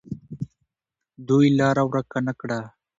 [1.27, 2.59] دوی لاره ورکه نه کړه.